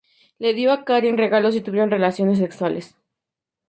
[0.39, 2.95] Le dio a Karin regalos y tuvieron relaciones sexuales.